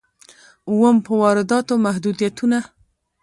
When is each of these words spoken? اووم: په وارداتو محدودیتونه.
اووم: 0.69 0.97
په 1.05 1.11
وارداتو 1.21 1.73
محدودیتونه. 1.85 2.59